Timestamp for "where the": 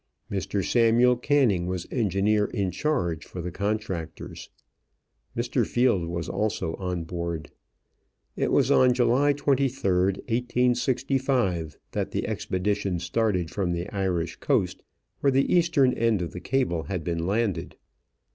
15.19-15.53